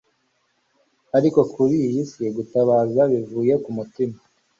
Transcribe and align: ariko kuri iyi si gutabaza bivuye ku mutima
ariko 1.17 1.39
kuri 1.53 1.75
iyi 1.87 2.01
si 2.11 2.23
gutabaza 2.35 3.01
bivuye 3.11 3.53
ku 3.63 3.69
mutima 3.77 4.15